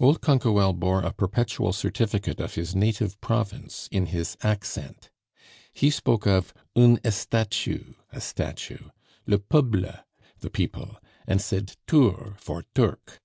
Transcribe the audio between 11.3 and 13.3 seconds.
said ture for turc.